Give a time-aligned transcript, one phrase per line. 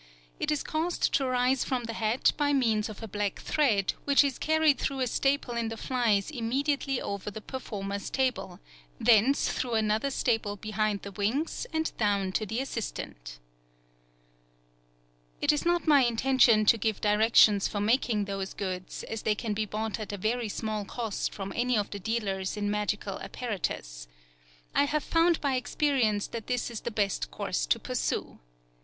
[0.39, 4.23] It is caused to rise from the hat by means of a black thread, which
[4.23, 8.59] is carried through a staple in the flies immediately over the performer's table,
[8.99, 13.37] thence through another staple behind the wings, and down to the assistant.
[15.39, 19.53] It is not my intention to give directions for making those goods, as they can
[19.53, 24.07] be bought at a very small cost from any of the dealers in magical apparatus.
[24.73, 28.39] I have found by experience that this is the best course to pursue.